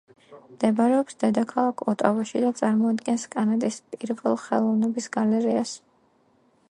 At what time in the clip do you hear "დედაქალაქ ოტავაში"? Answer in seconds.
1.23-2.41